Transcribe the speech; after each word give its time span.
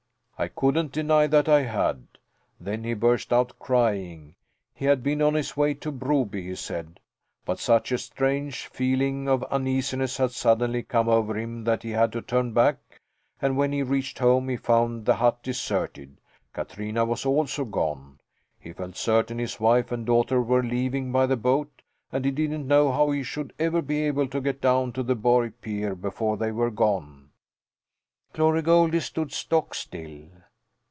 I 0.43 0.47
couldn't 0.47 0.91
deny 0.91 1.27
that 1.27 1.47
I 1.47 1.61
had. 1.61 2.07
Then 2.59 2.83
he 2.83 2.95
burst 2.95 3.31
out 3.31 3.59
crying. 3.59 4.33
He 4.73 4.85
had 4.85 5.03
been 5.03 5.21
on 5.21 5.35
his 5.35 5.55
way 5.55 5.75
to 5.75 5.91
Broby, 5.91 6.41
he 6.41 6.55
said, 6.55 6.99
but 7.45 7.59
such 7.59 7.91
a 7.91 7.99
strange 7.99 8.65
feeling 8.65 9.29
of 9.29 9.43
uneasiness 9.51 10.17
had 10.17 10.31
suddenly 10.31 10.81
come 10.81 11.07
over 11.07 11.37
him 11.37 11.63
that 11.65 11.83
he 11.83 11.91
had 11.91 12.11
to 12.13 12.23
turn 12.23 12.53
back, 12.53 12.79
and 13.39 13.55
when 13.55 13.71
he 13.71 13.83
reached 13.83 14.17
home 14.17 14.49
he 14.49 14.57
found 14.57 15.05
the 15.05 15.17
hut 15.17 15.43
deserted. 15.43 16.17
Katrina 16.53 17.05
was 17.05 17.23
also 17.23 17.63
gone. 17.63 18.19
He 18.59 18.73
felt 18.73 18.95
certain 18.97 19.37
his 19.37 19.59
wife 19.59 19.91
and 19.91 20.07
daughter 20.07 20.41
were 20.41 20.63
leaving 20.63 21.11
by 21.11 21.27
the 21.27 21.37
boat 21.37 21.83
and 22.11 22.25
he 22.25 22.31
didn't 22.31 22.65
know 22.65 22.91
how 22.91 23.11
he 23.11 23.21
should 23.21 23.53
ever 23.59 23.83
be 23.83 24.01
able 24.07 24.27
to 24.29 24.41
get 24.41 24.59
down 24.59 24.91
to 24.93 25.03
the 25.03 25.13
Borg 25.13 25.53
pier 25.61 25.93
before 25.93 26.35
they 26.35 26.51
were 26.51 26.71
gone." 26.71 27.27
Glory 28.33 28.61
Goldie 28.61 29.01
stood 29.01 29.29
stock 29.33 29.73
still. 29.75 30.29